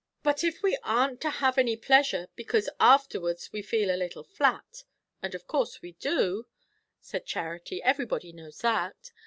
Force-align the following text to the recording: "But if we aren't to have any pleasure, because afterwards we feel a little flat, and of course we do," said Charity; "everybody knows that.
"But 0.23 0.43
if 0.43 0.63
we 0.63 0.75
aren't 0.81 1.21
to 1.21 1.29
have 1.29 1.59
any 1.59 1.77
pleasure, 1.77 2.27
because 2.35 2.67
afterwards 2.79 3.51
we 3.53 3.61
feel 3.61 3.91
a 3.91 3.95
little 4.01 4.23
flat, 4.23 4.83
and 5.21 5.35
of 5.35 5.45
course 5.45 5.83
we 5.83 5.91
do," 5.91 6.47
said 6.99 7.27
Charity; 7.27 7.83
"everybody 7.83 8.31
knows 8.33 8.61
that. 8.61 9.11